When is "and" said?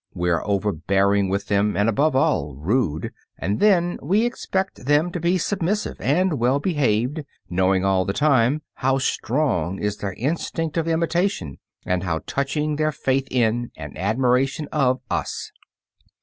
1.77-1.87, 3.37-3.59, 6.01-6.39, 11.85-12.01, 13.77-13.95